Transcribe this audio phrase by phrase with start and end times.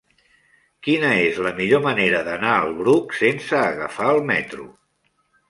[0.85, 4.69] Quina és la millor manera d'anar al Bruc sense agafar el metro?